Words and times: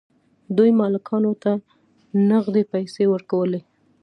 دوی 0.57 0.71
مالکانو 0.79 1.33
ته 1.43 1.51
نغدې 2.29 2.63
پیسې 2.73 3.03
ورکولې. 3.13 3.61